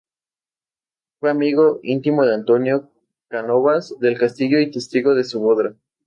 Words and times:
Fue 1.19 1.29
amigo 1.29 1.79
íntimo 1.83 2.25
de 2.25 2.33
Antonio 2.33 2.89
Cánovas 3.27 3.93
del 3.99 4.17
Castillo, 4.17 4.59
y 4.59 4.71
testigo 4.71 5.13
de 5.13 5.23
su 5.23 5.39
boda. 5.39 5.75